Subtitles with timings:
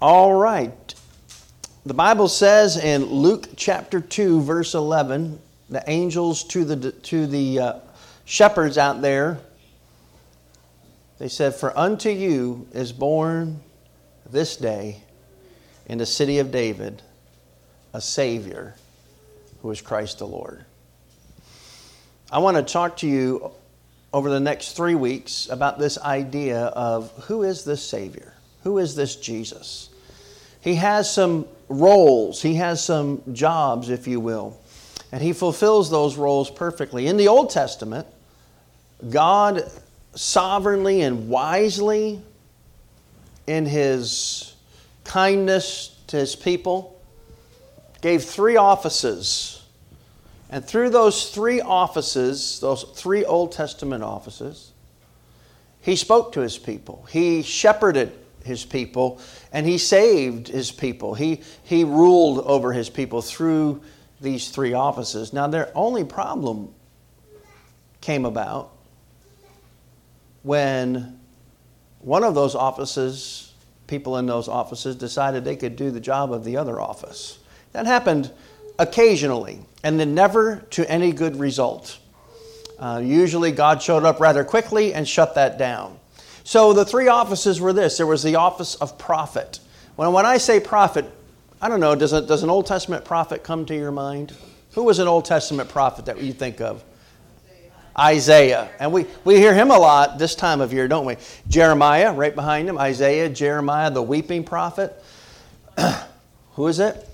[0.00, 0.94] All right.
[1.84, 7.58] The Bible says in Luke chapter 2, verse 11, the angels to the, to the
[7.58, 7.72] uh,
[8.24, 9.40] shepherds out there,
[11.18, 13.60] they said, For unto you is born
[14.30, 15.02] this day
[15.86, 17.02] in the city of David
[17.92, 18.76] a Savior
[19.62, 20.64] who is Christ the Lord.
[22.30, 23.50] I want to talk to you
[24.12, 28.34] over the next three weeks about this idea of who is this Savior?
[28.62, 29.87] Who is this Jesus?
[30.68, 34.60] He has some roles, he has some jobs, if you will,
[35.10, 37.06] and he fulfills those roles perfectly.
[37.06, 38.06] In the Old Testament,
[39.08, 39.62] God
[40.14, 42.20] sovereignly and wisely,
[43.46, 44.56] in his
[45.04, 47.00] kindness to his people,
[48.02, 49.62] gave three offices.
[50.50, 54.72] And through those three offices, those three Old Testament offices,
[55.80, 57.06] he spoke to his people.
[57.10, 58.12] He shepherded
[58.48, 59.20] his people
[59.52, 61.14] and he saved his people.
[61.14, 63.80] He, he ruled over his people through
[64.20, 65.32] these three offices.
[65.32, 66.74] Now, their only problem
[68.00, 68.72] came about
[70.42, 71.20] when
[72.00, 73.52] one of those offices,
[73.86, 77.38] people in those offices, decided they could do the job of the other office.
[77.72, 78.32] That happened
[78.78, 81.98] occasionally, and then never to any good result.
[82.78, 85.97] Uh, usually, God showed up rather quickly and shut that down.
[86.48, 89.60] So the three offices were this there was the office of prophet.
[89.96, 91.04] When, when I say prophet,
[91.60, 94.34] I don't know, does, a, does an Old Testament prophet come to your mind?
[94.72, 96.82] Who was an Old Testament prophet that you think of?
[97.98, 98.70] Isaiah.
[98.80, 101.16] And we, we hear him a lot this time of year, don't we?
[101.48, 102.78] Jeremiah, right behind him.
[102.78, 105.04] Isaiah, Jeremiah, the weeping prophet.
[106.52, 107.06] Who is it?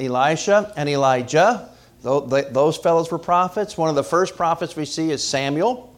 [0.00, 1.70] Elisha and Elijah.
[2.02, 3.78] Those fellows were prophets.
[3.78, 5.91] One of the first prophets we see is Samuel.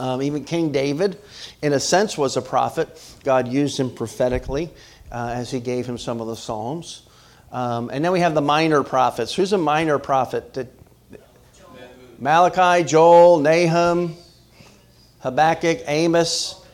[0.00, 1.18] Um, even King David,
[1.62, 2.88] in a sense, was a prophet.
[3.24, 4.70] God used him prophetically
[5.10, 7.02] uh, as he gave him some of the Psalms.
[7.50, 9.34] Um, and then we have the minor prophets.
[9.34, 10.68] Who's a minor prophet?
[12.18, 14.16] Malachi, Joel, Nahum,
[15.20, 16.64] Habakkuk, Amos,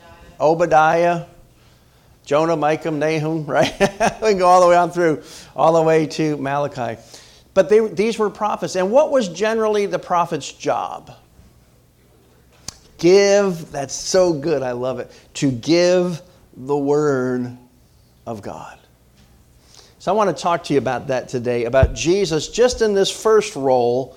[0.41, 1.27] Obadiah,
[2.25, 3.73] Jonah, Micah, Nahum, right?
[3.79, 5.23] we can go all the way on through,
[5.55, 7.01] all the way to Malachi.
[7.53, 8.75] But they, these were prophets.
[8.75, 11.15] And what was generally the prophet's job?
[12.99, 16.21] Give, that's so good, I love it, to give
[16.57, 17.57] the Word
[18.27, 18.79] of God.
[19.99, 23.11] So I want to talk to you about that today, about Jesus just in this
[23.11, 24.17] first role.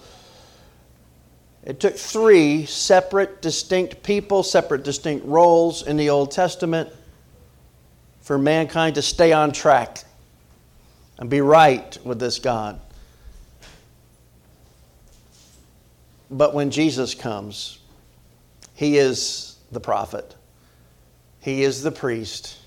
[1.63, 6.89] It took three separate, distinct people, separate, distinct roles in the Old Testament
[8.21, 10.03] for mankind to stay on track
[11.17, 12.79] and be right with this God.
[16.29, 17.79] But when Jesus comes,
[18.77, 20.35] he is the prophet,
[21.39, 22.59] He is the priest,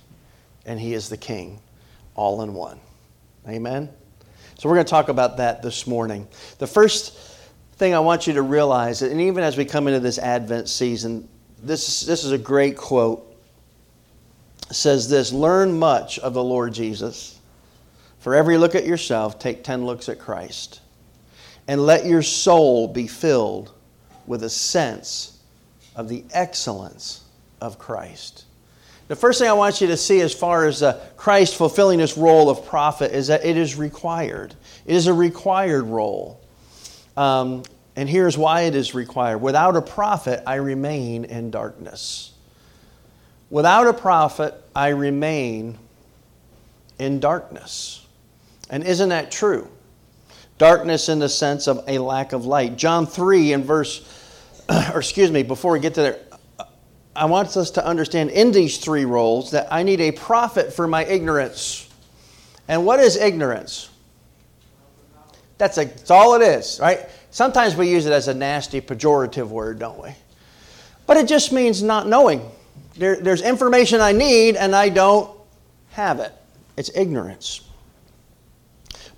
[0.67, 1.61] and He is the king,
[2.17, 2.81] all in one.
[3.49, 3.89] Amen?
[4.59, 6.27] So we're going to talk about that this morning.
[6.59, 7.17] The first
[7.77, 11.29] thing I want you to realize, and even as we come into this Advent season,
[11.63, 13.25] this, this is a great quote.
[14.69, 17.39] It says this Learn much of the Lord Jesus.
[18.19, 20.81] For every look at yourself, take 10 looks at Christ.
[21.69, 23.73] And let your soul be filled
[24.27, 25.37] with a sense
[25.97, 27.23] of the excellence
[27.61, 28.45] of Christ.
[29.09, 32.17] The first thing I want you to see as far as uh, Christ fulfilling this
[32.17, 34.55] role of prophet is that it is required.
[34.87, 36.41] It is a required role.
[37.17, 37.65] Um,
[37.97, 42.33] and here's why it is required without a prophet, I remain in darkness.
[43.51, 45.77] Without a prophet, I remain
[47.01, 48.07] in darkness.
[48.71, 49.67] And isn't that true?
[50.57, 52.77] Darkness in the sense of a lack of light.
[52.77, 54.20] John 3 in verse
[54.93, 56.19] or excuse me, before we get to there,
[57.15, 60.87] I want us to understand in these three roles that I need a prophet for
[60.87, 61.89] my ignorance.
[62.69, 63.91] And what is ignorance?
[65.59, 67.01] That's, a, that's all it is, right?
[67.31, 70.11] Sometimes we use it as a nasty, pejorative word, don't we?
[71.07, 72.49] But it just means not knowing.
[72.97, 75.31] There, there's information I need and I don't
[75.91, 76.33] have it.
[76.77, 77.63] It's ignorance.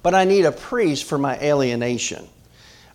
[0.03, 2.29] But I need a priest for my alienation.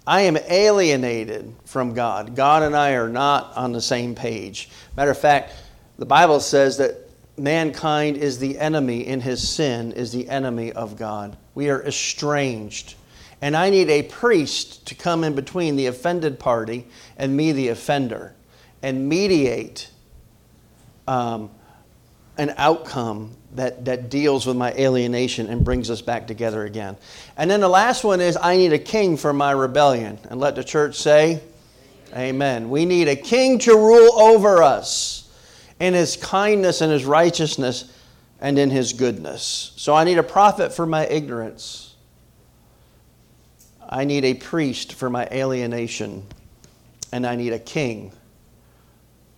[0.07, 2.33] I am alienated from God.
[2.33, 4.69] God and I are not on the same page.
[4.95, 5.53] Matter of fact,
[5.99, 6.95] the Bible says that
[7.37, 11.35] mankind is the enemy in his sin, is the enemy of God.
[11.55, 12.95] We are estranged.
[13.41, 16.87] And I need a priest to come in between the offended party
[17.17, 18.33] and me, the offender,
[18.81, 19.89] and mediate
[21.05, 21.51] um,
[22.37, 26.95] an outcome that, that deals with my alienation and brings us back together again.
[27.35, 30.19] And then the last one is I need a king for my rebellion.
[30.29, 31.41] And let the church say,
[32.13, 32.29] Amen.
[32.29, 32.69] Amen.
[32.69, 35.29] We need a king to rule over us
[35.79, 37.93] in his kindness and his righteousness
[38.39, 39.73] and in his goodness.
[39.75, 41.95] So I need a prophet for my ignorance.
[43.89, 46.25] I need a priest for my alienation.
[47.11, 48.11] And I need a king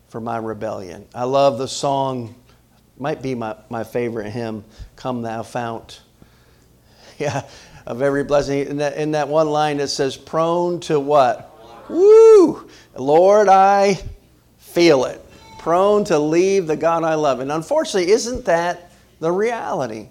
[0.09, 1.05] for my rebellion.
[1.13, 2.35] I love the song,
[2.99, 4.63] might be my, my favorite hymn,
[4.95, 6.01] Come Thou Fount.
[7.17, 7.43] Yeah,
[7.85, 8.65] of every blessing.
[8.65, 11.53] In that, in that one line, it says, Prone to what?
[11.89, 12.69] Woo!
[12.95, 13.99] Lord, I
[14.59, 15.21] feel it.
[15.57, 17.41] Prone to leave the God I love.
[17.41, 20.07] And unfortunately, isn't that the reality?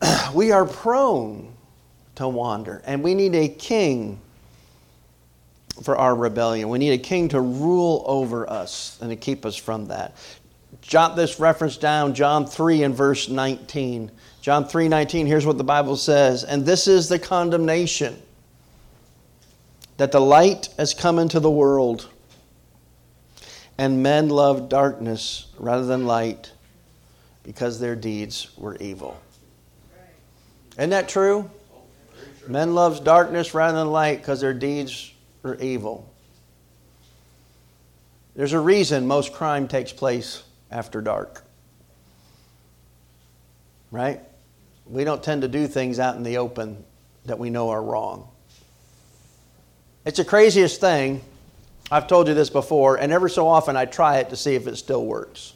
[0.34, 1.54] we are prone
[2.14, 4.18] to wander, and we need a king
[5.82, 6.68] for our rebellion.
[6.68, 10.16] We need a king to rule over us and to keep us from that.
[10.86, 14.10] Jot this reference down, John 3 and verse 19.
[14.42, 16.44] John 3 19, here's what the Bible says.
[16.44, 18.20] And this is the condemnation
[19.96, 22.10] that the light has come into the world,
[23.78, 26.52] and men love darkness rather than light
[27.44, 29.18] because their deeds were evil.
[30.76, 31.50] Isn't that true?
[32.46, 36.12] Men loves darkness rather than light because their deeds were evil.
[38.36, 41.44] There's a reason most crime takes place after dark.
[43.90, 44.20] Right?
[44.86, 46.84] We don't tend to do things out in the open
[47.26, 48.28] that we know are wrong.
[50.04, 51.22] It's the craziest thing.
[51.90, 54.66] I've told you this before, and every so often I try it to see if
[54.66, 55.54] it still works.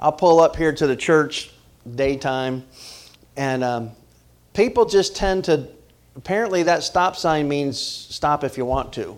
[0.00, 1.50] I'll pull up here to the church
[1.94, 2.64] daytime,
[3.36, 3.90] and um,
[4.52, 5.68] people just tend to
[6.18, 9.16] Apparently, that stop sign means stop if you want to.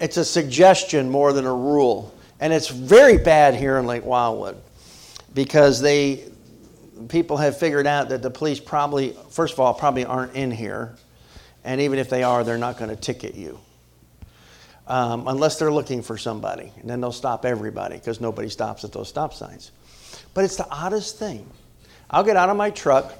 [0.00, 2.12] It's a suggestion more than a rule.
[2.42, 4.60] And it's very bad here in Lake Wildwood
[5.32, 6.24] because they
[7.08, 10.96] people have figured out that the police probably first of all probably aren't in here.
[11.62, 13.60] And even if they are they're not going to ticket you.
[14.88, 16.72] Um, unless they're looking for somebody.
[16.80, 19.70] And then they'll stop everybody because nobody stops at those stop signs.
[20.34, 21.48] But it's the oddest thing.
[22.10, 23.14] I'll get out of my truck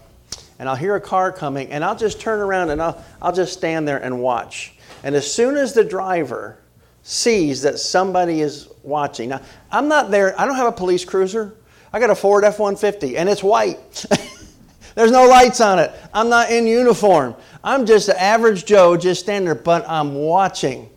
[0.58, 3.52] and I'll hear a car coming, and I'll just turn around and I'll, I'll just
[3.52, 4.74] stand there and watch.
[5.04, 6.58] And as soon as the driver
[7.02, 9.40] sees that somebody is watching, now
[9.70, 11.54] I'm not there, I don't have a police cruiser.
[11.92, 14.06] I got a Ford F 150, and it's white.
[14.94, 15.92] There's no lights on it.
[16.12, 17.34] I'm not in uniform.
[17.62, 20.88] I'm just an average Joe, just standing there, but I'm watching.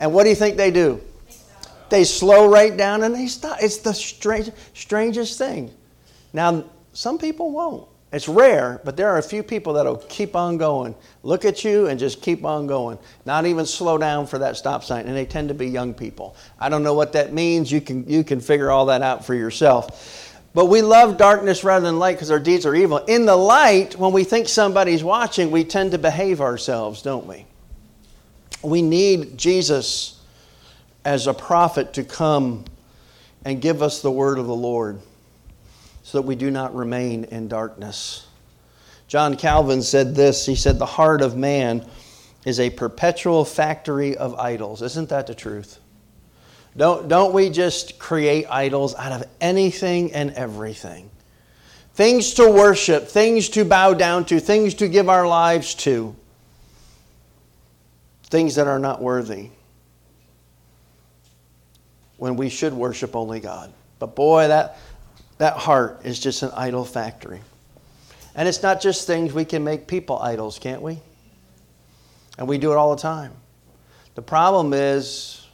[0.00, 1.00] And what do you think they do?
[1.88, 3.58] They slow right down and they stop.
[3.60, 5.72] It's the strange, strangest thing.
[6.32, 7.88] Now, some people won't.
[8.14, 10.94] It's rare, but there are a few people that'll keep on going,
[11.24, 12.96] look at you and just keep on going,
[13.26, 15.06] not even slow down for that stop sign.
[15.08, 16.36] And they tend to be young people.
[16.60, 17.72] I don't know what that means.
[17.72, 20.40] You can, you can figure all that out for yourself.
[20.54, 22.98] But we love darkness rather than light because our deeds are evil.
[22.98, 27.46] In the light, when we think somebody's watching, we tend to behave ourselves, don't we?
[28.62, 30.20] We need Jesus
[31.04, 32.64] as a prophet to come
[33.44, 35.00] and give us the word of the Lord
[36.04, 38.26] so that we do not remain in darkness.
[39.08, 41.84] John Calvin said this He said, The heart of man
[42.44, 44.82] is a perpetual factory of idols.
[44.82, 45.80] Isn't that the truth?
[46.76, 51.10] Don't, don't we just create idols out of anything and everything?
[51.94, 56.14] Things to worship, things to bow down to, things to give our lives to,
[58.24, 59.50] things that are not worthy
[62.18, 63.72] when we should worship only God.
[64.00, 64.76] But boy, that,
[65.38, 67.40] that heart is just an idol factory.
[68.34, 70.98] And it's not just things we can make people idols, can't we?
[72.38, 73.32] And we do it all the time.
[74.14, 75.46] The problem is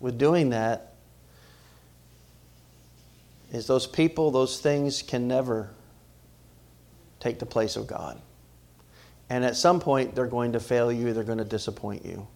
[0.00, 0.94] with doing that
[3.52, 5.70] is those people, those things can never
[7.20, 8.20] take the place of God.
[9.28, 12.26] And at some point, they're going to fail you, they're going to disappoint you.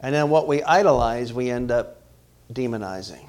[0.00, 2.02] And then what we idolize, we end up
[2.52, 3.26] demonizing,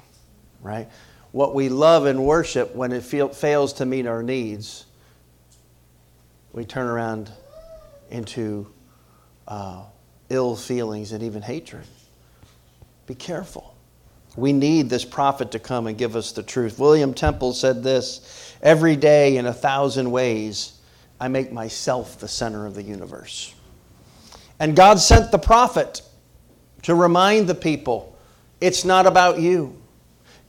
[0.62, 0.88] right?
[1.32, 4.86] What we love and worship, when it feel, fails to meet our needs,
[6.52, 7.30] we turn around
[8.10, 8.72] into
[9.46, 9.84] uh,
[10.30, 11.84] ill feelings and even hatred.
[13.06, 13.74] Be careful.
[14.36, 16.78] We need this prophet to come and give us the truth.
[16.78, 20.72] William Temple said this Every day, in a thousand ways,
[21.20, 23.54] I make myself the center of the universe.
[24.60, 26.02] And God sent the prophet
[26.82, 28.16] to remind the people
[28.60, 29.77] it's not about you.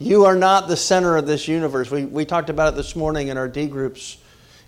[0.02, 1.92] You are not the center of this universe.
[1.92, 4.18] We, we talked about it this morning in our D groups.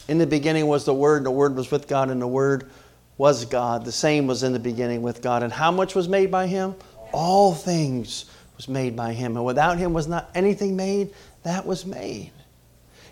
[0.09, 2.69] In the beginning was the Word, and the Word was with God, and the Word
[3.17, 3.85] was God.
[3.85, 5.41] The same was in the beginning with God.
[5.41, 6.75] And how much was made by Him?
[7.13, 8.25] All things
[8.57, 9.37] was made by Him.
[9.37, 12.31] And without Him was not anything made that was made.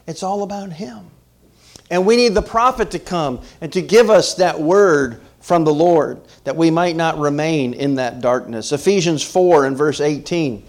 [0.06, 1.10] It's all about Him.
[1.90, 5.74] And we need the prophet to come and to give us that word from the
[5.74, 8.72] Lord that we might not remain in that darkness.
[8.74, 10.64] Ephesians 4 and verse 18.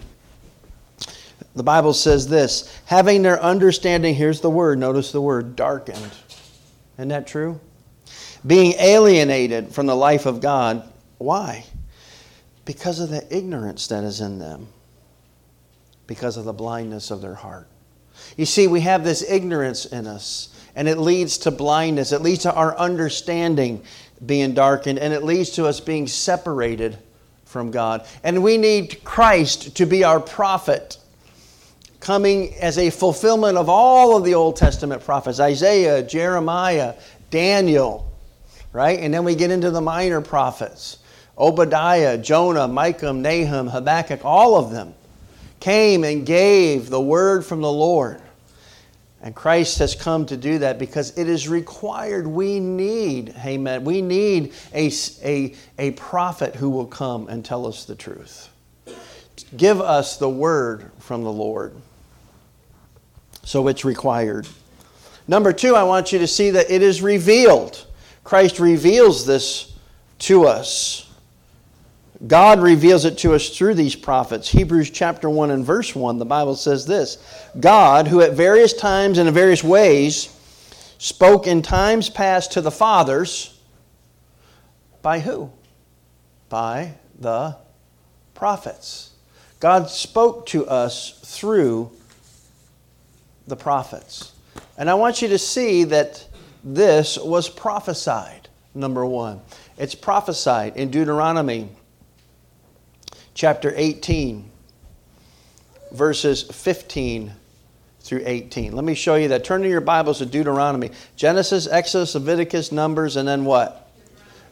[1.54, 6.10] The Bible says this having their understanding, here's the word, notice the word, darkened.
[6.96, 7.60] Isn't that true?
[8.46, 10.90] Being alienated from the life of God.
[11.18, 11.64] Why?
[12.64, 14.68] Because of the ignorance that is in them,
[16.06, 17.68] because of the blindness of their heart.
[18.36, 22.12] You see, we have this ignorance in us, and it leads to blindness.
[22.12, 23.82] It leads to our understanding
[24.24, 26.98] being darkened, and it leads to us being separated
[27.44, 28.06] from God.
[28.22, 30.98] And we need Christ to be our prophet,
[32.00, 36.94] coming as a fulfillment of all of the Old Testament prophets Isaiah, Jeremiah,
[37.30, 38.10] Daniel,
[38.72, 38.98] right?
[38.98, 40.98] And then we get into the minor prophets
[41.38, 44.94] Obadiah, Jonah, Micah, Nahum, Habakkuk, all of them
[45.58, 48.20] came and gave the word from the Lord.
[49.22, 52.26] And Christ has come to do that because it is required.
[52.26, 54.90] We need, amen, we need a,
[55.22, 58.48] a, a prophet who will come and tell us the truth.
[59.56, 61.74] Give us the word from the Lord.
[63.50, 64.46] So it's required.
[65.26, 67.84] Number two, I want you to see that it is revealed.
[68.22, 69.76] Christ reveals this
[70.20, 71.12] to us.
[72.28, 74.48] God reveals it to us through these prophets.
[74.48, 77.18] Hebrews chapter 1 and verse 1, the Bible says this
[77.58, 80.32] God, who at various times and in various ways
[80.98, 83.58] spoke in times past to the fathers,
[85.02, 85.50] by who?
[86.48, 87.56] By the
[88.32, 89.10] prophets.
[89.58, 91.90] God spoke to us through
[93.46, 94.32] the prophets.
[94.76, 96.26] And I want you to see that
[96.64, 99.40] this was prophesied, number one.
[99.78, 101.68] It's prophesied in Deuteronomy
[103.34, 104.50] chapter 18,
[105.92, 107.32] verses 15
[108.00, 108.72] through 18.
[108.72, 109.44] Let me show you that.
[109.44, 110.90] Turn to your Bibles to Deuteronomy.
[111.16, 113.90] Genesis, Exodus, Leviticus, Numbers, and then what?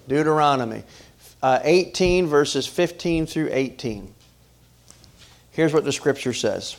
[0.09, 0.85] Deuteronomy.
[1.42, 4.14] Uh, 18, verses 15 through 18.
[5.52, 6.76] Here's what the scripture says.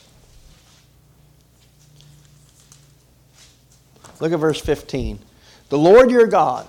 [4.20, 5.18] Look at verse 15.
[5.70, 6.66] The Lord your God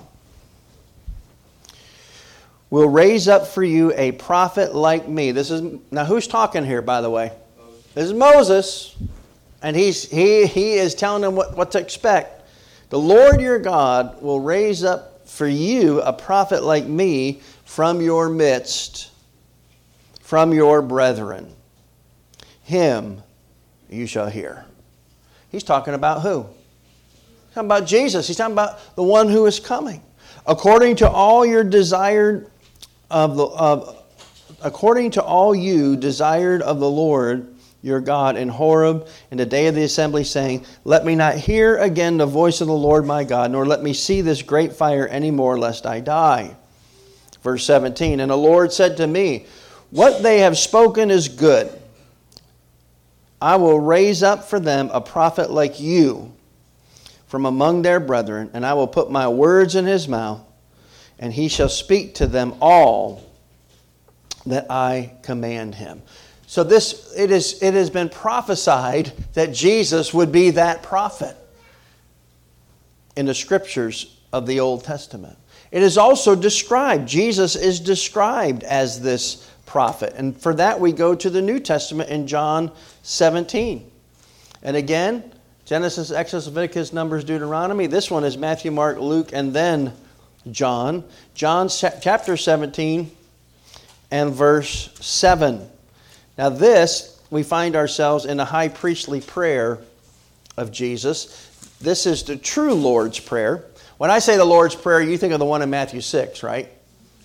[2.69, 5.31] will raise up for you a prophet like me.
[5.31, 7.31] This is now who's talking here, by the way?
[7.93, 8.95] This is Moses.
[9.61, 12.47] And he's he he is telling them what, what to expect.
[12.89, 18.27] The Lord your God will raise up for you a prophet like me from your
[18.29, 19.11] midst,
[20.21, 21.53] from your brethren.
[22.63, 23.21] Him
[23.89, 24.65] you shall hear.
[25.51, 26.47] He's talking about who?
[27.53, 28.27] Talking about Jesus.
[28.27, 30.01] He's talking about the one who is coming.
[30.45, 32.49] According to all your desired
[33.09, 33.97] of the of
[34.63, 39.67] according to all you desired of the Lord your God in Horeb in the day
[39.67, 43.23] of the assembly, saying, Let me not hear again the voice of the Lord my
[43.23, 46.55] God, nor let me see this great fire any more, lest I die.
[47.43, 49.45] Verse 17 And the Lord said to me,
[49.89, 51.71] What they have spoken is good.
[53.41, 56.31] I will raise up for them a prophet like you
[57.31, 60.41] from among their brethren, and I will put my words in his mouth
[61.17, 63.23] and he shall speak to them all
[64.45, 66.01] that I command him.
[66.45, 71.37] So this it is it has been prophesied that Jesus would be that prophet
[73.15, 75.37] in the scriptures of the Old Testament.
[75.71, 77.07] It is also described.
[77.07, 80.15] Jesus is described as this prophet.
[80.17, 82.73] And for that we go to the New Testament in John
[83.03, 83.89] 17.
[84.63, 85.31] And again,
[85.71, 87.87] Genesis, Exodus, Leviticus, Numbers, Deuteronomy.
[87.87, 89.93] This one is Matthew, Mark, Luke, and then
[90.51, 91.05] John.
[91.33, 93.09] John chapter 17
[94.11, 95.65] and verse 7.
[96.37, 99.79] Now, this, we find ourselves in the high priestly prayer
[100.57, 101.77] of Jesus.
[101.79, 103.63] This is the true Lord's Prayer.
[103.97, 106.67] When I say the Lord's Prayer, you think of the one in Matthew 6, right?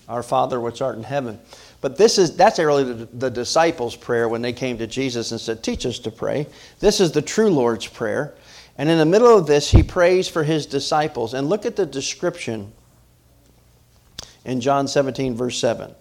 [0.07, 1.37] Our Father which art in heaven.
[1.79, 5.63] But this is that's really the, disciples' prayer when they came to Jesus and said,
[5.63, 6.47] Teach us to pray.
[6.79, 8.33] This is the true Lord's Prayer.
[8.77, 11.33] And in the middle of this, he prays for his disciples.
[11.33, 12.71] And look at the description
[14.45, 15.93] in John 17, verse 7.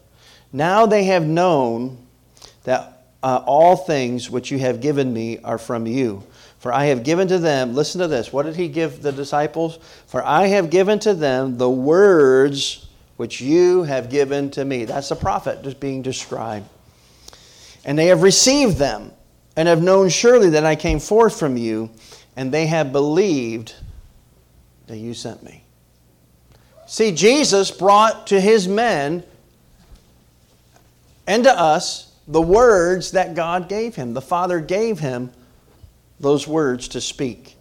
[0.52, 2.06] Now they have known
[2.64, 6.22] that uh, all things which you have given me are from you.
[6.58, 8.32] For I have given to them, listen to this.
[8.32, 9.78] What did he give the disciples?
[10.06, 14.84] For I have given to them the words which you have given to me.
[14.84, 16.68] That's the prophet just being described.
[17.84, 19.12] And they have received them
[19.56, 21.90] and have known surely that I came forth from you,
[22.36, 23.74] and they have believed
[24.86, 25.62] that you sent me.
[26.86, 29.24] See, Jesus brought to his men
[31.26, 34.14] and to us the words that God gave him.
[34.14, 35.32] The Father gave him
[36.20, 37.56] those words to speak.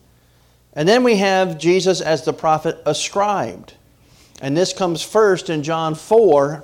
[0.74, 3.74] And then we have Jesus as the prophet ascribed.
[4.46, 6.64] And this comes first in John 4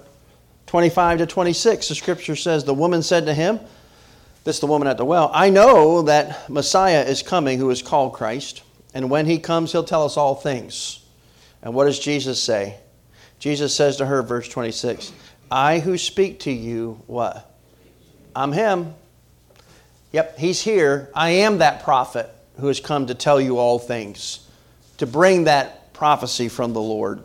[0.68, 1.88] 25 to 26.
[1.88, 3.60] The scripture says, The woman said to him,
[4.44, 5.32] This is the woman at the well.
[5.34, 8.62] I know that Messiah is coming who is called Christ,
[8.94, 11.04] and when he comes, he'll tell us all things.
[11.64, 12.78] And what does Jesus say?
[13.40, 15.12] Jesus says to her, verse 26,
[15.50, 17.52] I who speak to you, what?
[18.36, 18.94] I'm him.
[20.12, 21.10] Yep, he's here.
[21.16, 24.48] I am that prophet who has come to tell you all things,
[25.00, 27.24] to bring that prophecy from the Lord.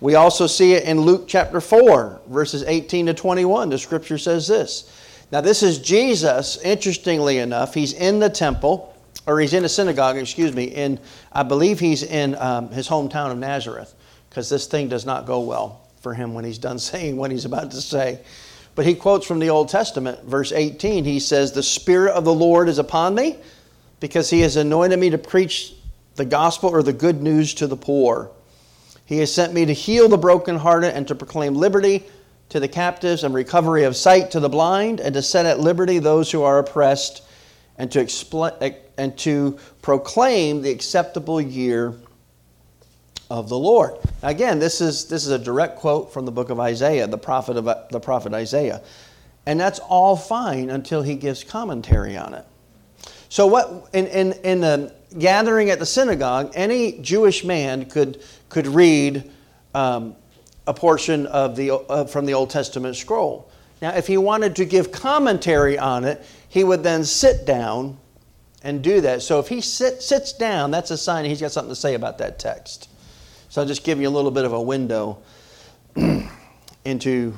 [0.00, 3.70] We also see it in Luke chapter 4, verses 18 to 21.
[3.70, 4.92] The scripture says this.
[5.32, 7.74] Now, this is Jesus, interestingly enough.
[7.74, 8.94] He's in the temple,
[9.26, 11.00] or he's in a synagogue, excuse me, in,
[11.32, 13.94] I believe he's in um, his hometown of Nazareth,
[14.30, 17.44] because this thing does not go well for him when he's done saying what he's
[17.44, 18.20] about to say.
[18.74, 21.04] But he quotes from the Old Testament, verse 18.
[21.04, 23.36] He says, The Spirit of the Lord is upon me
[23.98, 25.74] because he has anointed me to preach
[26.14, 28.30] the gospel or the good news to the poor.
[29.08, 32.04] He has sent me to heal the brokenhearted and to proclaim liberty
[32.50, 35.98] to the captives and recovery of sight to the blind and to set at liberty
[35.98, 37.22] those who are oppressed
[37.78, 41.94] and to, expl- eh, and to proclaim the acceptable year
[43.30, 43.94] of the Lord.
[44.22, 47.56] Again, this is, this is a direct quote from the book of Isaiah, the prophet,
[47.56, 48.82] of, the prophet Isaiah.
[49.46, 52.44] And that's all fine until he gives commentary on it.
[53.30, 58.66] So, what in, in, in the gathering at the synagogue, any Jewish man could, could
[58.66, 59.30] read
[59.74, 60.16] um,
[60.66, 63.50] a portion of the, uh, from the Old Testament scroll.
[63.80, 67.96] Now, if he wanted to give commentary on it, he would then sit down
[68.62, 69.22] and do that.
[69.22, 72.18] So, if he sit, sits down, that's a sign he's got something to say about
[72.18, 72.88] that text.
[73.48, 75.18] So I'll just give you a little bit of a window
[76.84, 77.34] into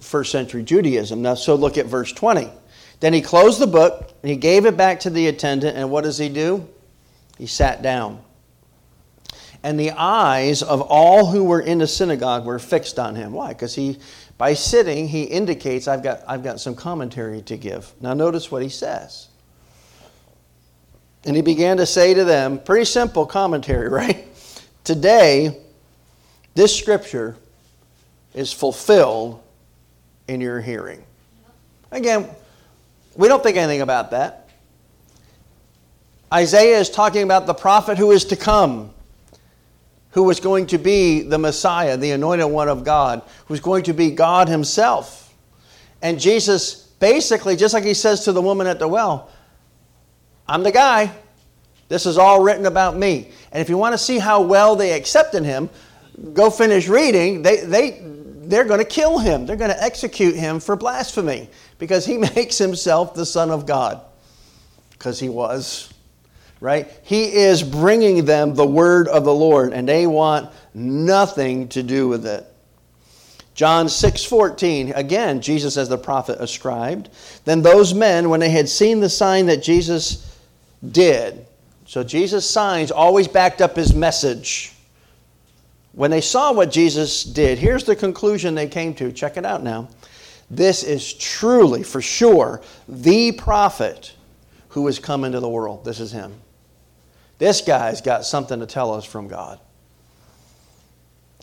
[0.00, 1.22] first century Judaism.
[1.22, 2.50] Now, so look at verse 20.
[3.00, 6.04] Then he closed the book and he gave it back to the attendant, and what
[6.04, 6.68] does he do?
[7.38, 8.22] He sat down.
[9.62, 13.32] And the eyes of all who were in the synagogue were fixed on him.
[13.32, 13.48] Why?
[13.48, 13.98] Because he,
[14.36, 17.90] by sitting, he indicates, I've got, I've got some commentary to give.
[18.00, 19.28] Now, notice what he says.
[21.24, 24.26] And he began to say to them, pretty simple commentary, right?
[24.84, 25.62] Today,
[26.54, 27.36] this scripture
[28.34, 29.42] is fulfilled
[30.28, 31.02] in your hearing.
[31.90, 32.28] Again,
[33.16, 34.43] we don't think anything about that.
[36.34, 38.92] Isaiah is talking about the prophet who is to come,
[40.10, 43.92] who was going to be the Messiah, the anointed one of God, who's going to
[43.92, 45.32] be God Himself.
[46.02, 49.30] And Jesus basically, just like He says to the woman at the well,
[50.48, 51.12] I'm the guy.
[51.88, 53.30] This is all written about me.
[53.52, 55.70] And if you want to see how well they accepted him,
[56.32, 57.42] go finish reading.
[57.42, 59.46] They, they, they're going to kill him.
[59.46, 64.00] They're going to execute him for blasphemy because he makes himself the Son of God.
[64.90, 65.93] Because he was,
[66.64, 66.90] right?
[67.02, 72.08] He is bringing them the word of the Lord, and they want nothing to do
[72.08, 72.46] with it.
[73.54, 77.08] John 6:14 again Jesus as the prophet ascribed
[77.44, 80.26] then those men when they had seen the sign that Jesus
[80.90, 81.46] did
[81.86, 84.72] so Jesus' signs always backed up his message.
[85.92, 89.12] When they saw what Jesus did, here's the conclusion they came to.
[89.12, 89.88] Check it out now.
[90.50, 94.14] This is truly, for sure, the prophet
[94.70, 95.84] who has come into the world.
[95.84, 96.34] This is him.
[97.38, 99.58] This guy's got something to tell us from God.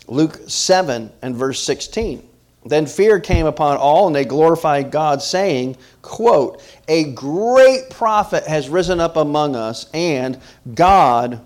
[0.08, 2.28] Luke 7 and verse 16.
[2.64, 8.68] Then fear came upon all, and they glorified God, saying, quote, A great prophet has
[8.68, 10.40] risen up among us, and
[10.74, 11.40] God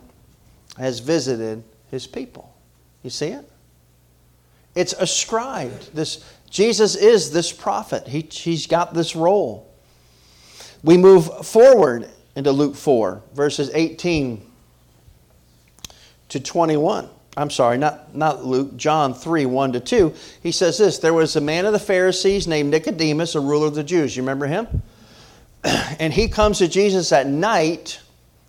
[0.77, 2.55] has visited his people.
[3.03, 3.51] You see it?
[4.75, 5.95] It's ascribed.
[5.95, 8.07] This Jesus is this prophet.
[8.07, 9.73] He, he's got this role.
[10.83, 14.43] We move forward into Luke 4, verses 18
[16.29, 17.09] to 21.
[17.39, 20.15] I'm sorry, not, not Luke, John 3, 1 to 2.
[20.43, 23.75] He says this There was a man of the Pharisees named Nicodemus, a ruler of
[23.75, 24.17] the Jews.
[24.17, 24.83] You remember him?
[25.99, 28.01] And he comes to Jesus at night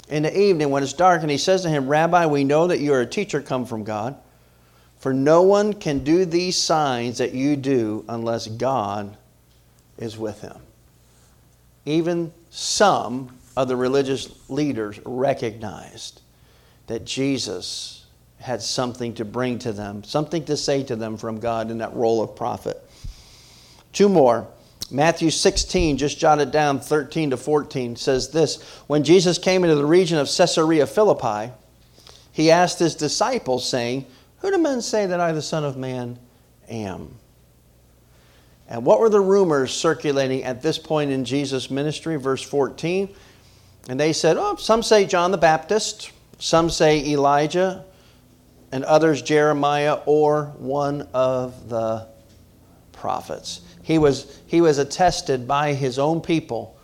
[0.10, 2.80] in the evening when it's dark, and he says to him, Rabbi, we know that
[2.80, 4.15] you are a teacher come from God,
[5.00, 9.17] for no one can do these signs that you do unless God
[9.97, 10.58] is with him.
[11.86, 16.21] Even some of the religious leaders recognized
[16.85, 18.05] that Jesus
[18.37, 21.91] had something to bring to them, something to say to them from God in that
[21.95, 22.79] role of prophet.
[23.93, 24.47] Two more.
[24.91, 29.85] Matthew 16, just jotted down 13 to 14, says this When Jesus came into the
[29.87, 31.51] region of Caesarea Philippi,
[32.31, 34.05] he asked his disciples, saying,
[34.41, 36.19] Who do men say that I, the Son of Man,
[36.69, 37.17] am?
[38.69, 42.17] And what were the rumors circulating at this point in Jesus' ministry?
[42.17, 43.09] Verse 14.
[43.89, 47.86] And they said, Oh, some say John the Baptist, some say Elijah,
[48.71, 52.08] and others Jeremiah or one of the
[52.91, 53.62] prophets.
[53.84, 56.78] He was, he was attested by his own people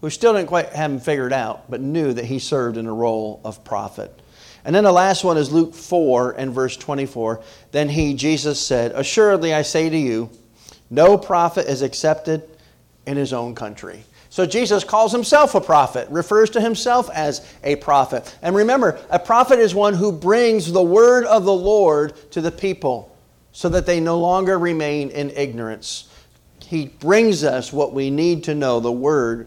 [0.00, 2.92] who still didn't quite have him figured out, but knew that he served in a
[2.92, 4.20] role of prophet.
[4.64, 7.42] And then the last one is Luke 4 and verse 24.
[7.72, 10.30] Then he, Jesus, said, Assuredly I say to you,
[10.90, 12.48] no prophet is accepted
[13.06, 14.04] in his own country.
[14.40, 18.34] So Jesus calls himself a prophet, refers to himself as a prophet.
[18.40, 22.50] And remember, a prophet is one who brings the word of the Lord to the
[22.50, 23.14] people
[23.52, 26.08] so that they no longer remain in ignorance.
[26.64, 29.46] He brings us what we need to know, the word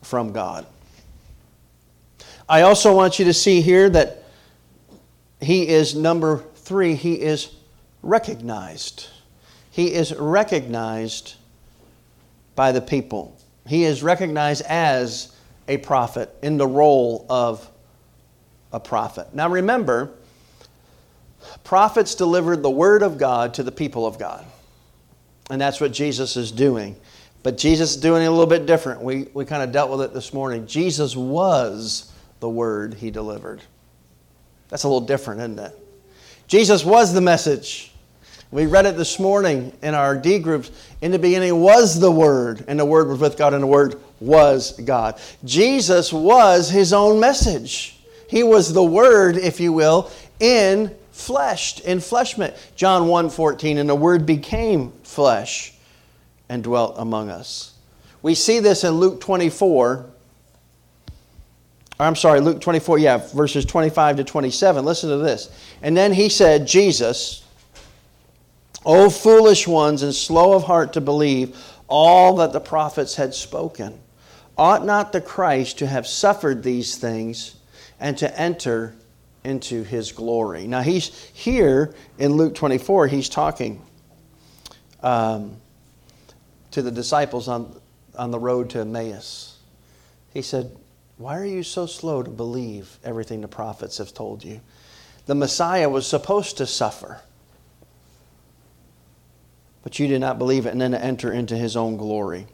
[0.00, 0.64] from God.
[2.48, 4.24] I also want you to see here that
[5.42, 7.54] he is number three, he is
[8.02, 9.08] recognized.
[9.70, 11.34] He is recognized
[12.54, 13.35] by the people.
[13.66, 15.34] He is recognized as
[15.68, 17.68] a prophet in the role of
[18.72, 19.34] a prophet.
[19.34, 20.12] Now remember,
[21.64, 24.44] prophets delivered the word of God to the people of God.
[25.50, 26.96] And that's what Jesus is doing.
[27.42, 29.02] But Jesus is doing it a little bit different.
[29.02, 30.66] We, we kind of dealt with it this morning.
[30.66, 33.62] Jesus was the word he delivered.
[34.68, 35.78] That's a little different, isn't it?
[36.48, 37.92] Jesus was the message.
[38.50, 40.70] We read it this morning in our D groups.
[41.02, 44.00] In the beginning was the Word, and the Word was with God, and the Word
[44.20, 45.20] was God.
[45.44, 47.98] Jesus was his own message.
[48.28, 52.54] He was the Word, if you will, in fleshed, in fleshment.
[52.76, 55.74] John 1 14, and the Word became flesh
[56.48, 57.74] and dwelt among us.
[58.22, 60.06] We see this in Luke 24.
[61.98, 64.84] I'm sorry, Luke 24, yeah, verses 25 to 27.
[64.84, 65.50] Listen to this.
[65.82, 67.45] And then he said, Jesus,
[68.86, 71.56] O foolish ones and slow of heart to believe
[71.88, 73.98] all that the prophets had spoken.
[74.56, 77.56] Ought not the Christ to have suffered these things
[77.98, 78.94] and to enter
[79.42, 80.68] into his glory?
[80.68, 83.82] Now, he's here in Luke 24, he's talking
[85.02, 85.56] um,
[86.70, 87.78] to the disciples on,
[88.16, 89.58] on the road to Emmaus.
[90.32, 90.70] He said,
[91.18, 94.60] Why are you so slow to believe everything the prophets have told you?
[95.26, 97.20] The Messiah was supposed to suffer
[99.86, 102.44] but you did not believe it, and then to enter into his own glory.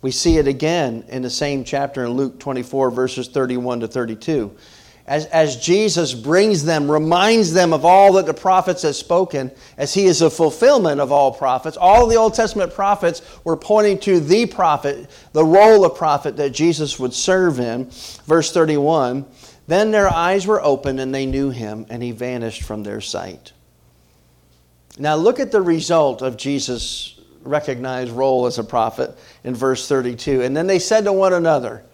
[0.00, 4.56] We see it again in the same chapter in Luke 24, verses 31 to 32.
[5.06, 9.92] As, as Jesus brings them, reminds them of all that the prophets have spoken, as
[9.92, 11.76] he is a fulfillment of all prophets.
[11.76, 16.52] All the Old Testament prophets were pointing to the prophet, the role of prophet that
[16.52, 17.90] Jesus would serve in.
[18.24, 19.26] Verse 31
[19.66, 23.52] Then their eyes were opened, and they knew him, and he vanished from their sight.
[24.98, 30.42] Now, look at the result of Jesus' recognized role as a prophet in verse 32.
[30.42, 31.84] And then they said to one another,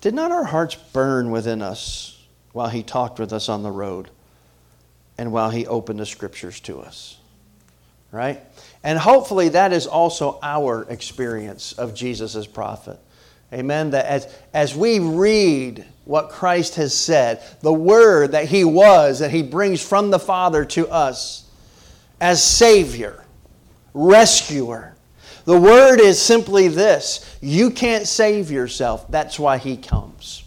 [0.00, 2.20] Did not our hearts burn within us
[2.52, 4.10] while he talked with us on the road
[5.16, 7.18] and while he opened the scriptures to us?
[8.10, 8.40] Right?
[8.82, 12.98] And hopefully that is also our experience of Jesus as prophet.
[13.52, 13.90] Amen.
[13.90, 19.30] That as, as we read what Christ has said, the word that he was, that
[19.30, 21.43] he brings from the Father to us,
[22.20, 23.24] as Savior,
[23.92, 24.94] rescuer.
[25.44, 29.08] The word is simply this you can't save yourself.
[29.10, 30.44] That's why He comes.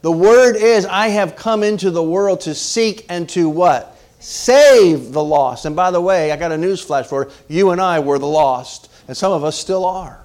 [0.00, 3.96] The word is, I have come into the world to seek and to what?
[4.20, 5.64] Save the lost.
[5.64, 7.56] And by the way, I got a news flash for you.
[7.56, 10.24] You and I were the lost, and some of us still are.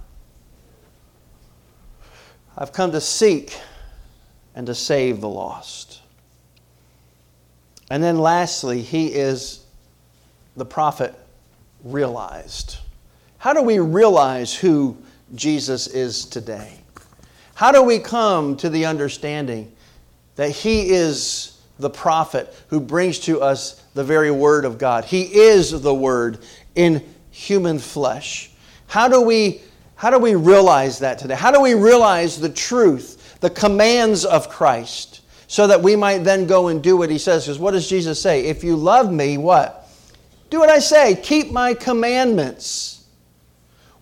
[2.55, 3.57] I've come to seek
[4.53, 6.01] and to save the lost.
[7.89, 9.62] And then lastly, He is
[10.55, 11.15] the prophet
[11.83, 12.77] realized.
[13.37, 14.97] How do we realize who
[15.35, 16.79] Jesus is today?
[17.55, 19.71] How do we come to the understanding
[20.35, 25.05] that He is the prophet who brings to us the very Word of God?
[25.05, 26.39] He is the Word
[26.75, 28.51] in human flesh.
[28.87, 29.61] How do we,
[29.95, 31.35] how do we realize that today?
[31.35, 36.47] How do we realize the truth, the commands of Christ, so that we might then
[36.47, 37.45] go and do what He says?
[37.45, 38.45] Because what does Jesus say?
[38.45, 39.82] If you love me, what?
[40.53, 43.03] Do what I say, keep my commandments.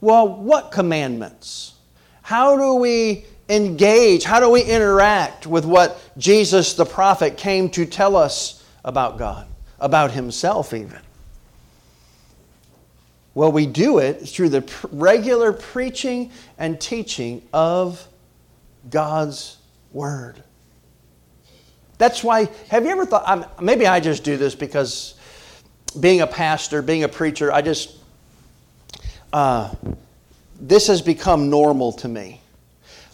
[0.01, 1.75] Well, what commandments?
[2.23, 4.25] How do we engage?
[4.25, 9.47] How do we interact with what Jesus the prophet came to tell us about God,
[9.79, 10.99] about himself, even?
[13.33, 18.05] Well, we do it through the regular preaching and teaching of
[18.89, 19.55] God's
[19.93, 20.43] Word.
[21.97, 25.13] That's why, have you ever thought, maybe I just do this because
[25.99, 27.97] being a pastor, being a preacher, I just,
[29.33, 29.73] uh,
[30.59, 32.41] this has become normal to me.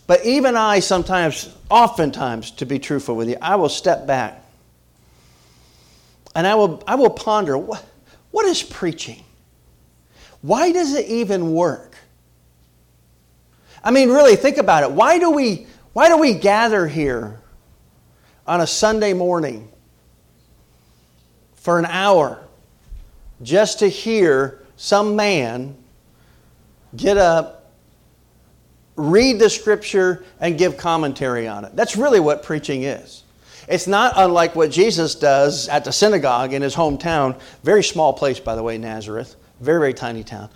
[0.05, 4.43] But even I sometimes, oftentimes, to be truthful with you, I will step back
[6.37, 7.83] and I will, I will ponder what,
[8.31, 9.23] what is preaching?
[10.41, 11.95] Why does it even work?
[13.83, 14.91] I mean, really, think about it.
[14.91, 17.39] Why do we, why do we gather here
[18.45, 19.69] on a Sunday morning
[21.55, 22.46] for an hour
[23.41, 25.75] just to hear some man
[26.95, 27.71] get up,
[28.95, 31.75] read the scripture, and give commentary on it?
[31.75, 33.23] That's really what preaching is.
[33.67, 37.39] It's not unlike what Jesus does at the synagogue in his hometown.
[37.63, 39.35] Very small place, by the way, Nazareth.
[39.59, 40.49] Very, very tiny town.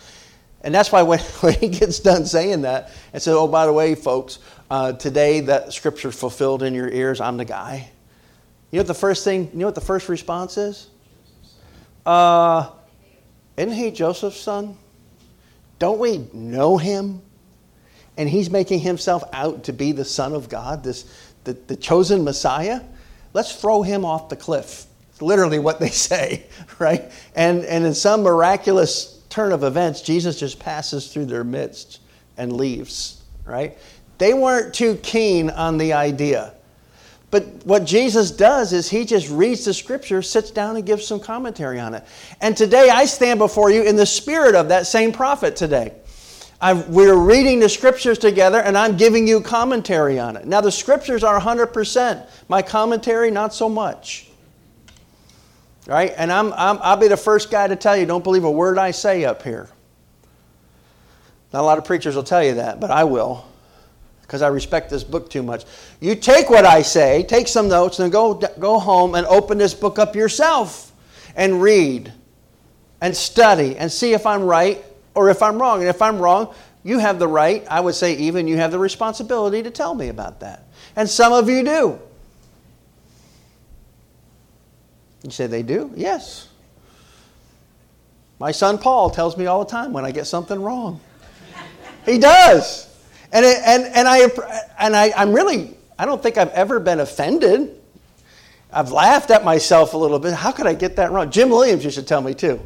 [0.61, 3.73] And that's why when, when he gets done saying that and says, Oh, by the
[3.73, 4.39] way, folks,
[4.69, 7.89] uh, today that scripture fulfilled in your ears, I'm the guy.
[8.71, 10.87] You know what the first thing, you know what the first response is?
[12.05, 12.69] Uh,
[13.57, 14.77] isn't he Joseph's son?
[15.79, 17.21] Don't we know him?
[18.17, 21.05] And he's making himself out to be the Son of God, this,
[21.43, 22.81] the, the chosen Messiah?
[23.33, 24.85] Let's throw him off the cliff.
[25.09, 26.45] It's literally what they say,
[26.77, 27.11] right?
[27.35, 31.99] And, and in some miraculous turn of events, Jesus just passes through their midst
[32.37, 33.77] and leaves, right?
[34.17, 36.53] They weren't too keen on the idea.
[37.31, 41.21] But what Jesus does is he just reads the scripture, sits down, and gives some
[41.21, 42.03] commentary on it.
[42.41, 45.93] And today I stand before you in the spirit of that same prophet today.
[46.59, 50.45] I've, we're reading the scriptures together and I'm giving you commentary on it.
[50.45, 52.29] Now, the scriptures are 100%.
[52.49, 54.27] My commentary, not so much.
[55.87, 56.13] Right?
[56.15, 58.77] And I'm, I'm, I'll be the first guy to tell you don't believe a word
[58.77, 59.69] I say up here.
[61.51, 63.50] Not a lot of preachers will tell you that, but I will
[64.31, 65.65] because I respect this book too much.
[65.99, 69.73] You take what I say, take some notes, and go, go home and open this
[69.73, 70.93] book up yourself
[71.35, 72.13] and read
[73.01, 74.81] and study and see if I'm right
[75.15, 75.81] or if I'm wrong.
[75.81, 78.79] And if I'm wrong, you have the right, I would say, even you have the
[78.79, 80.63] responsibility to tell me about that.
[80.95, 81.99] And some of you do.
[85.23, 85.91] You say they do?
[85.93, 86.47] Yes.
[88.39, 91.01] My son Paul tells me all the time when I get something wrong.
[92.05, 92.87] he does.
[93.31, 94.19] And, it, and, and, I,
[94.79, 97.77] and I, I'm really, I don't think I've ever been offended.
[98.73, 100.33] I've laughed at myself a little bit.
[100.33, 101.29] How could I get that wrong?
[101.31, 102.59] Jim Williams used to tell me too.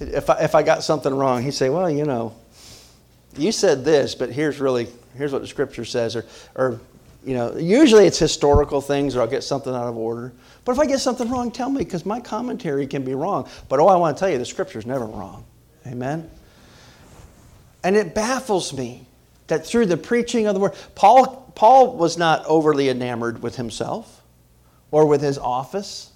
[0.00, 2.34] If I, if I got something wrong, he'd say, Well, you know,
[3.36, 6.16] you said this, but here's really, here's what the scripture says.
[6.16, 6.80] Or, or
[7.24, 10.32] you know, usually it's historical things or I'll get something out of order.
[10.64, 13.48] But if I get something wrong, tell me because my commentary can be wrong.
[13.68, 15.44] But oh, I want to tell you, the scripture's never wrong.
[15.86, 16.30] Amen?
[17.82, 19.06] And it baffles me
[19.50, 24.22] that through the preaching of the word, Paul, Paul was not overly enamored with himself
[24.90, 26.12] or with his office,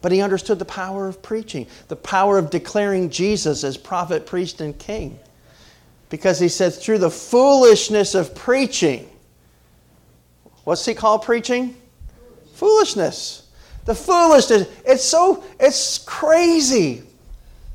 [0.00, 4.60] but he understood the power of preaching, the power of declaring Jesus as prophet, priest,
[4.60, 5.18] and king.
[6.10, 9.08] Because he said, through the foolishness of preaching,
[10.64, 11.76] what's he called preaching?
[12.54, 13.48] Foolishness.
[13.84, 14.68] The foolishness.
[14.84, 17.04] It's so, it's crazy.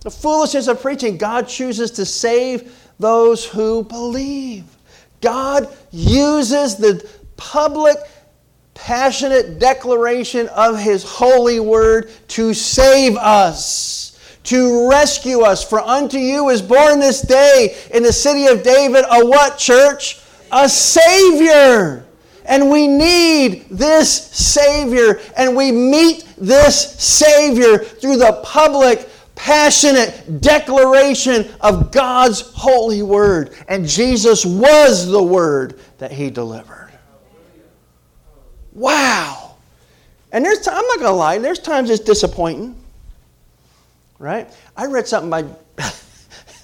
[0.01, 1.17] The foolishness of preaching.
[1.17, 4.65] God chooses to save those who believe.
[5.21, 7.97] God uses the public,
[8.73, 15.63] passionate declaration of His holy word to save us, to rescue us.
[15.63, 20.19] For unto you is born this day in the city of David a what, church?
[20.51, 22.05] A Savior.
[22.45, 31.49] And we need this Savior, and we meet this Savior through the public passionate declaration
[31.61, 33.55] of God's holy word.
[33.69, 36.91] And Jesus was the word that he delivered.
[38.73, 39.55] Wow.
[40.31, 42.75] And there's, I'm not going to lie, there's times it's disappointing.
[44.19, 44.49] Right?
[44.75, 45.45] I read something by,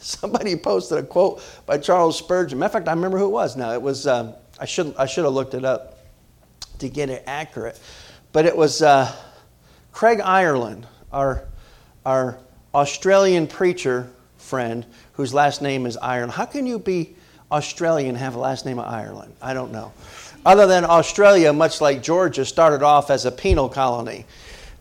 [0.02, 2.60] somebody posted a quote by Charles Spurgeon.
[2.60, 3.72] Matter of fact, I remember who it was now.
[3.74, 6.00] It was, uh, I, should, I should have looked it up
[6.80, 7.80] to get it accurate.
[8.32, 9.12] But it was uh,
[9.92, 11.46] Craig Ireland, our,
[12.06, 12.40] our
[12.74, 16.32] Australian preacher friend whose last name is Ireland.
[16.32, 17.16] How can you be
[17.52, 19.34] Australian and have a last name of Ireland?
[19.42, 19.94] I don't know.
[20.46, 24.26] Other than Australia, much like Georgia, started off as a penal colony.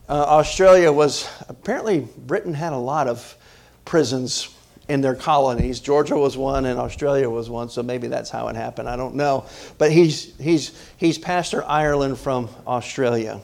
[0.09, 3.37] Uh, Australia was apparently Britain had a lot of
[3.85, 4.49] prisons
[4.89, 5.79] in their colonies.
[5.79, 8.89] Georgia was one and Australia was one, so maybe that's how it happened.
[8.89, 9.45] I don't know.
[9.79, 13.41] But he's, he's, he's Pastor Ireland from Australia.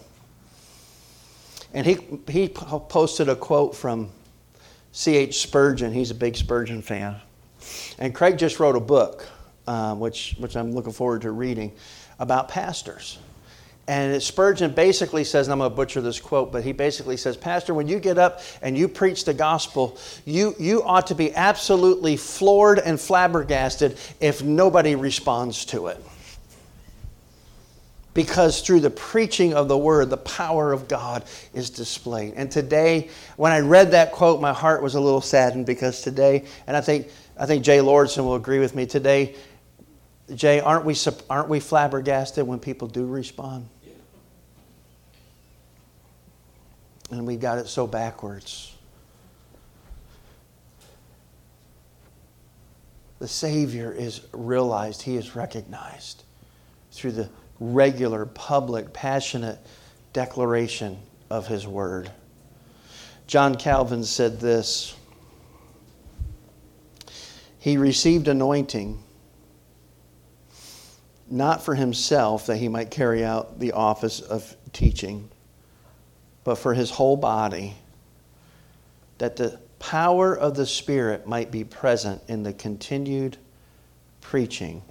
[1.73, 4.11] And he, he posted a quote from
[4.93, 5.41] C.H.
[5.41, 5.93] Spurgeon.
[5.93, 7.17] He's a big Spurgeon fan.
[7.99, 9.27] And Craig just wrote a book,
[9.67, 11.73] uh, which, which I'm looking forward to reading,
[12.19, 13.19] about pastors.
[13.87, 17.39] And Spurgeon basically says, and I'm going to butcher this quote, but he basically says,
[17.39, 19.97] Pastor, when you get up and you preach the gospel,
[20.27, 26.05] you, you ought to be absolutely floored and flabbergasted if nobody responds to it
[28.15, 32.35] because through the preaching of the word, the power of God is displayed.
[32.37, 36.45] And today, when I read that quote, my heart was a little saddened because today,
[36.67, 39.37] and I think, I think Jay Lordson will agree with me, today,
[40.35, 40.95] Jay, aren't we,
[41.31, 43.69] aren't we flabbergasted when people do respond?
[47.11, 48.75] And we got it so backwards.
[53.19, 56.25] The Savior is realized, He is recognized
[56.93, 57.29] through the
[57.61, 59.59] regular, public, passionate
[60.13, 60.99] declaration
[61.31, 62.11] of His Word.
[63.27, 64.95] John Calvin said this
[67.59, 69.03] He received anointing
[71.31, 75.29] not for himself that he might carry out the office of teaching,
[76.45, 77.75] but for his whole body,
[79.19, 83.37] that the power of the Spirit might be present in the continued
[84.21, 84.83] preaching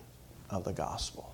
[0.49, 1.33] of the gospel.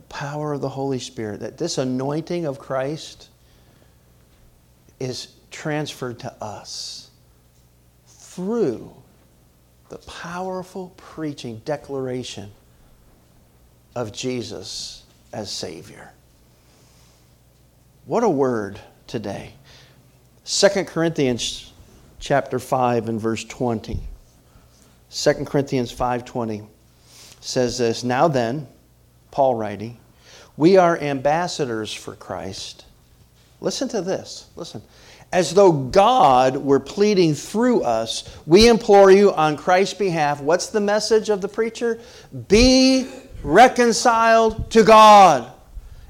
[0.00, 3.28] The power of the Holy Spirit, that this anointing of Christ
[4.98, 7.10] is transferred to us
[8.06, 8.94] through
[9.90, 12.50] the powerful preaching declaration
[13.94, 15.02] of Jesus
[15.34, 16.10] as Savior.
[18.06, 19.52] What a word today.
[20.46, 21.74] 2 Corinthians
[22.20, 24.00] chapter 5 and verse 20.
[25.10, 26.66] 2 Corinthians 5:20
[27.42, 28.66] says this, "Now then,
[29.30, 29.98] Paul writing,
[30.56, 32.84] we are ambassadors for Christ."
[33.60, 34.46] Listen to this.
[34.56, 34.82] Listen.
[35.32, 40.40] As though God were pleading through us, we implore you on Christ's behalf.
[40.40, 42.00] What's the message of the preacher?
[42.48, 43.06] Be
[43.44, 45.52] reconciled to God.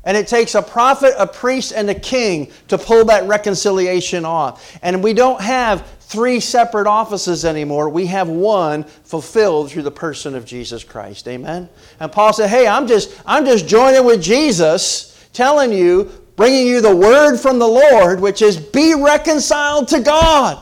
[0.04, 4.78] And it takes a prophet, a priest, and a king to pull that reconciliation off.
[4.82, 7.88] And we don't have three separate offices anymore.
[7.88, 11.28] We have one fulfilled through the person of Jesus Christ.
[11.28, 11.68] Amen.
[12.00, 16.80] And Paul said, "Hey, I'm just I'm just joining with Jesus, telling you, bringing you
[16.80, 20.58] the word from the Lord, which is be reconciled to God."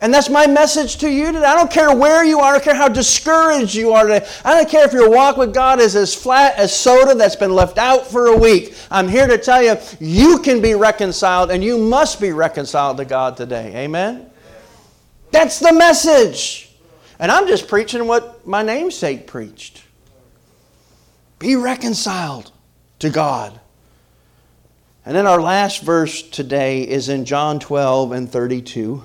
[0.00, 1.44] And that's my message to you today.
[1.44, 2.50] I don't care where you are.
[2.50, 4.28] I don't care how discouraged you are today.
[4.44, 7.52] I don't care if your walk with God is as flat as soda that's been
[7.52, 8.76] left out for a week.
[8.92, 13.04] I'm here to tell you, you can be reconciled and you must be reconciled to
[13.04, 13.74] God today.
[13.84, 14.30] Amen?
[15.32, 16.70] That's the message.
[17.18, 19.82] And I'm just preaching what my namesake preached.
[21.40, 22.52] Be reconciled
[23.00, 23.58] to God.
[25.04, 29.04] And then our last verse today is in John 12 and 32.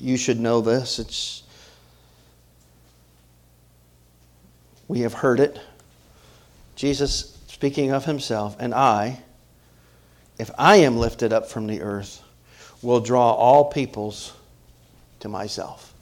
[0.00, 0.98] You should know this.
[0.98, 1.42] It's
[4.86, 5.60] we have heard it.
[6.76, 9.20] Jesus speaking of himself, and I,
[10.38, 12.22] if I am lifted up from the earth,
[12.82, 14.32] will draw all peoples
[15.20, 15.92] to myself.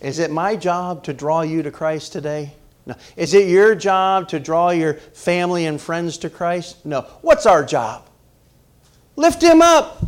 [0.00, 2.54] Is it my job to draw you to Christ today?
[2.86, 2.96] No.
[3.16, 6.84] Is it your job to draw your family and friends to Christ?
[6.84, 7.02] No.
[7.20, 8.08] What's our job?
[9.14, 10.02] Lift him up.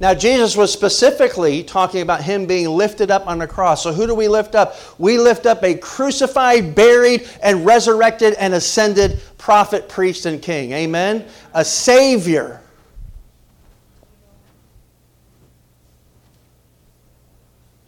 [0.00, 3.84] Now, Jesus was specifically talking about him being lifted up on the cross.
[3.84, 4.76] So, who do we lift up?
[4.98, 10.72] We lift up a crucified, buried, and resurrected and ascended prophet, priest, and king.
[10.72, 11.26] Amen?
[11.52, 12.60] A Savior.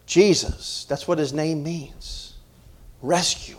[0.06, 0.86] Jesus.
[0.88, 2.34] That's what his name means
[3.02, 3.58] rescuer.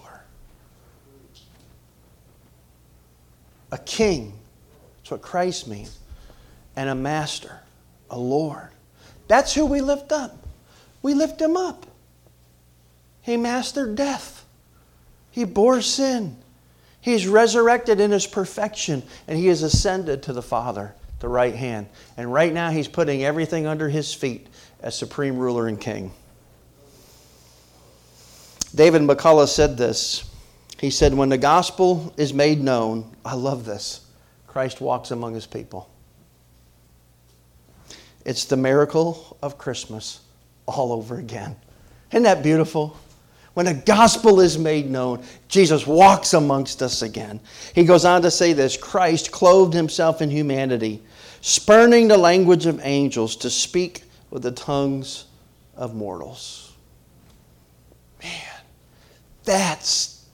[3.72, 4.34] A king.
[4.98, 6.00] That's what Christ means.
[6.76, 7.62] And a master
[8.10, 8.70] a Lord.
[9.28, 10.36] That's who we lift up.
[11.02, 11.86] We lift him up.
[13.22, 14.46] He mastered death,
[15.32, 16.38] he bore sin.
[17.00, 21.88] He's resurrected in his perfection, and he has ascended to the Father, the right hand.
[22.18, 24.48] And right now, he's putting everything under his feet
[24.82, 26.12] as supreme ruler and king.
[28.76, 30.30] David McCullough said this.
[30.80, 34.02] He said, When the gospel is made known, I love this,
[34.46, 35.90] Christ walks among his people.
[38.28, 40.20] It's the miracle of Christmas
[40.66, 41.56] all over again.
[42.12, 42.98] Isn't that beautiful?
[43.54, 47.40] When the gospel is made known, Jesus walks amongst us again.
[47.74, 51.02] He goes on to say this Christ clothed himself in humanity,
[51.40, 55.24] spurning the language of angels to speak with the tongues
[55.78, 56.74] of mortals.
[58.22, 58.62] Man,
[59.46, 60.26] that's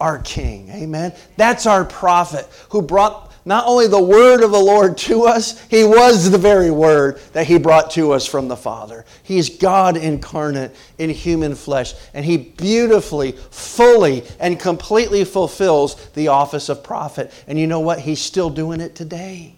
[0.00, 0.68] our King.
[0.70, 1.12] Amen.
[1.36, 5.82] That's our prophet who brought not only the word of the Lord to us, he
[5.82, 9.04] was the very word that he brought to us from the Father.
[9.24, 16.68] He's God incarnate in human flesh, and he beautifully, fully, and completely fulfills the office
[16.68, 17.32] of prophet.
[17.48, 17.98] And you know what?
[17.98, 19.56] He's still doing it today.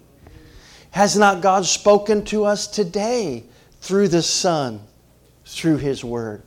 [0.91, 3.43] Has not God spoken to us today
[3.81, 4.81] through the Son,
[5.45, 6.41] through his word?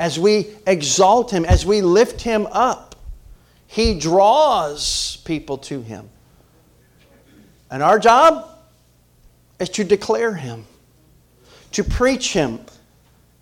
[0.00, 2.96] As we exalt him, as we lift him up,
[3.68, 6.10] he draws people to him.
[7.74, 8.48] And our job
[9.58, 10.64] is to declare Him,
[11.72, 12.60] to preach Him,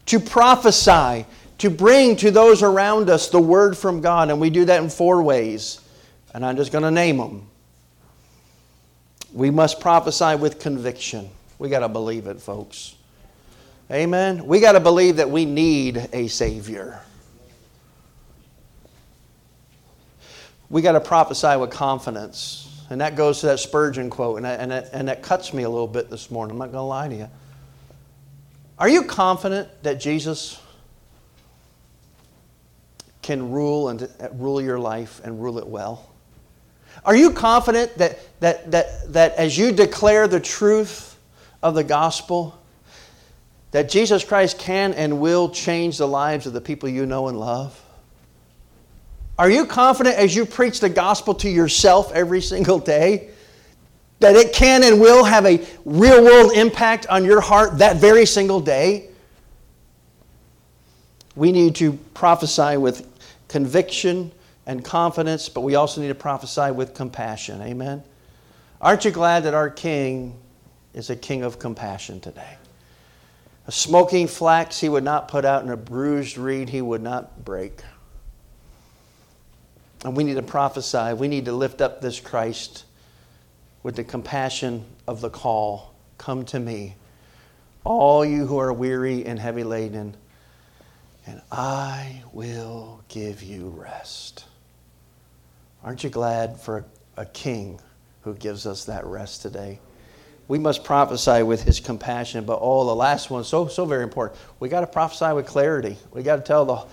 [0.06, 1.26] to prophesy,
[1.58, 4.30] to bring to those around us the word from God.
[4.30, 5.82] And we do that in four ways.
[6.32, 7.46] And I'm just going to name them.
[9.34, 11.28] We must prophesy with conviction.
[11.58, 12.94] We got to believe it, folks.
[13.90, 14.46] Amen.
[14.46, 17.02] We got to believe that we need a Savior.
[20.70, 22.70] We got to prophesy with confidence.
[22.92, 25.62] And that goes to that Spurgeon quote, and that, and, that, and that cuts me
[25.62, 26.52] a little bit this morning.
[26.52, 27.30] I'm not going to lie to you.
[28.78, 30.60] Are you confident that Jesus
[33.22, 36.10] can rule and rule your life and rule it well?
[37.02, 41.16] Are you confident that, that, that, that as you declare the truth
[41.62, 42.60] of the gospel,
[43.70, 47.40] that Jesus Christ can and will change the lives of the people you know and
[47.40, 47.80] love?
[49.42, 53.30] Are you confident as you preach the gospel to yourself every single day
[54.20, 58.24] that it can and will have a real world impact on your heart that very
[58.24, 59.08] single day?
[61.34, 63.04] We need to prophesy with
[63.48, 64.30] conviction
[64.66, 67.60] and confidence, but we also need to prophesy with compassion.
[67.62, 68.04] Amen?
[68.80, 70.38] Aren't you glad that our King
[70.94, 72.58] is a King of compassion today?
[73.66, 77.44] A smoking flax he would not put out, and a bruised reed he would not
[77.44, 77.82] break.
[80.04, 81.14] And we need to prophesy.
[81.14, 82.84] We need to lift up this Christ
[83.82, 86.94] with the compassion of the call Come to me,
[87.82, 90.16] all you who are weary and heavy laden,
[91.26, 94.44] and I will give you rest.
[95.82, 96.84] Aren't you glad for
[97.16, 97.80] a king
[98.22, 99.80] who gives us that rest today?
[100.46, 104.40] We must prophesy with his compassion, but oh, the last one, so so very important.
[104.60, 105.96] We got to prophesy with clarity.
[106.12, 106.84] We got to tell the,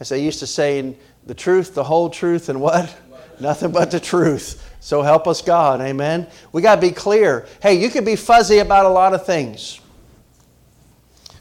[0.00, 0.96] as they used to say, in
[1.26, 2.94] the truth, the whole truth, and what?
[3.40, 4.64] Nothing but the truth.
[4.80, 5.80] So help us God.
[5.80, 6.26] Amen.
[6.52, 7.46] We got to be clear.
[7.62, 9.80] Hey, you can be fuzzy about a lot of things.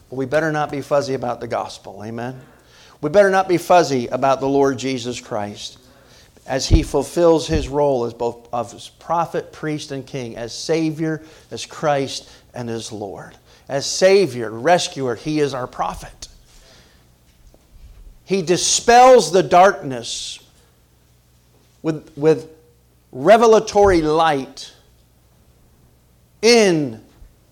[0.09, 2.03] But we better not be fuzzy about the gospel.
[2.03, 2.39] Amen.
[3.01, 5.79] We better not be fuzzy about the Lord Jesus Christ
[6.47, 11.21] as he fulfills his role as both of as prophet, priest, and king, as Savior,
[11.51, 13.35] as Christ, and as Lord.
[13.67, 16.29] As Savior, rescuer, he is our prophet.
[18.27, 20.39] He dispels the darkness
[21.81, 22.49] with, with
[23.13, 24.73] revelatory light
[26.41, 27.01] in,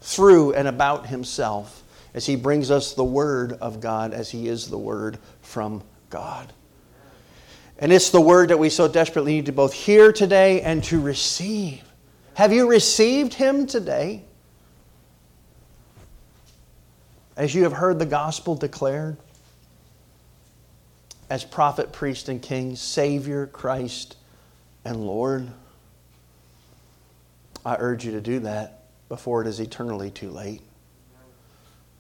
[0.01, 1.81] through, and about himself
[2.13, 6.51] as he brings us the Word of God as he is the Word from God.
[7.79, 10.99] And it's the Word that we so desperately need to both hear today and to
[10.99, 11.85] receive.
[12.33, 14.23] Have you received him today?
[17.37, 19.15] As you have heard the gospel declared?
[21.29, 24.15] As prophet, priest, and king, Savior, Christ,
[24.83, 25.49] and Lord?
[27.65, 30.61] I urge you to do that before it is eternally too late.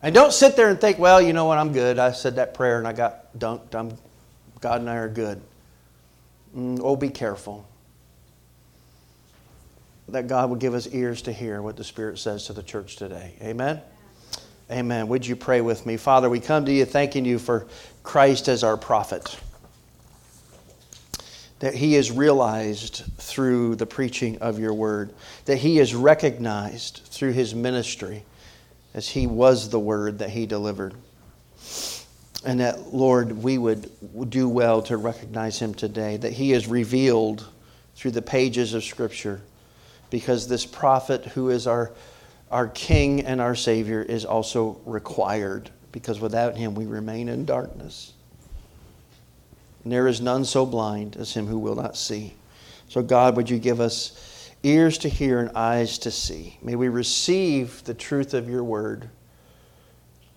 [0.01, 1.97] And don't sit there and think, well, you know what, I'm good.
[1.97, 3.73] I said that prayer and I got dunked.
[3.73, 3.97] I'm,
[4.61, 5.41] God and I are good.
[6.55, 7.67] Mm, oh, be careful.
[10.09, 12.97] That God would give us ears to hear what the Spirit says to the church
[12.97, 13.33] today.
[13.41, 13.81] Amen?
[14.69, 15.07] Amen.
[15.07, 15.97] Would you pray with me?
[15.97, 17.65] Father, we come to you thanking you for
[18.05, 19.37] Christ as our prophet.
[21.59, 25.13] That he is realized through the preaching of your word,
[25.45, 28.23] that he is recognized through his ministry
[28.93, 30.93] as he was the word that he delivered.
[32.45, 33.89] And that, Lord, we would
[34.29, 37.45] do well to recognize him today, that he is revealed
[37.95, 39.41] through the pages of Scripture,
[40.11, 41.91] because this prophet who is our,
[42.51, 48.11] our King and our Savior is also required, because without him we remain in darkness.
[49.81, 52.33] And there is none so blind as him who will not see.
[52.89, 56.57] So, God, would you give us ears to hear and eyes to see?
[56.61, 59.09] May we receive the truth of your word.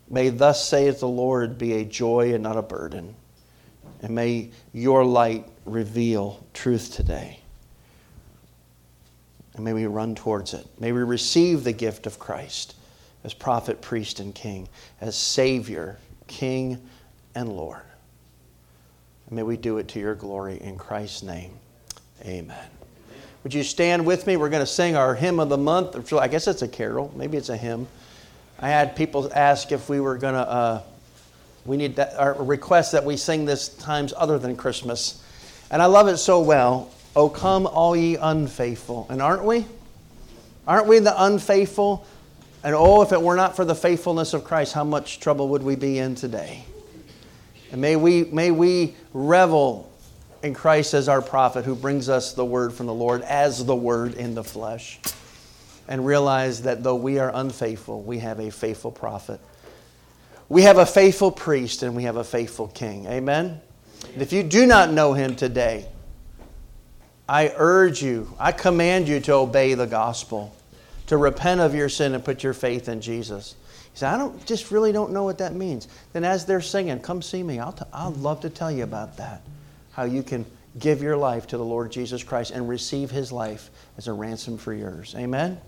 [0.09, 3.17] May thus saith the Lord be a joy and not a burden.
[4.01, 7.41] And may your light reveal truth today.
[9.57, 10.69] And may we run towards it.
[10.79, 12.77] May we receive the gift of Christ
[13.25, 14.69] as prophet, priest, and king,
[15.01, 16.81] as Savior, King,
[17.35, 17.83] and Lord.
[19.27, 21.53] And may we do it to your glory in Christ's name.
[22.25, 22.69] Amen.
[23.45, 24.37] Would you stand with me?
[24.37, 26.13] We're going to sing our hymn of the month.
[26.13, 27.13] I guess it's a carol.
[27.17, 27.87] Maybe it's a hymn.
[28.59, 30.83] I had people ask if we were going to, uh,
[31.65, 35.23] we need that, request that we sing this times other than Christmas.
[35.71, 36.91] And I love it so well.
[37.15, 39.07] Oh, come, all ye unfaithful.
[39.09, 39.67] And aren't we?
[40.67, 42.07] Aren't we the unfaithful?
[42.69, 45.63] And oh, if it were not for the faithfulness of Christ, how much trouble would
[45.63, 46.67] we be in today?
[47.73, 49.91] And may we, may we revel
[50.43, 53.75] in Christ as our prophet who brings us the word from the Lord as the
[53.75, 55.01] word in the flesh.
[55.89, 59.41] And realize that though we are unfaithful, we have a faithful prophet.
[60.51, 63.07] We have a faithful priest and we have a faithful king.
[63.07, 63.63] Amen?
[64.13, 65.89] And if you do not know him today,
[67.27, 70.55] I urge you, I command you to obey the gospel,
[71.09, 73.57] to repent of your sin and put your faith in Jesus.
[73.93, 75.89] He said, I don't just really don't know what that means.
[76.13, 77.59] Then as they're singing, come see me.
[77.59, 79.43] I'll t- I'd love to tell you about that.
[79.93, 80.45] How you can
[80.79, 84.59] give your life to the Lord Jesus Christ and receive his life as a ransom
[84.59, 85.15] for yours.
[85.19, 85.59] Amen?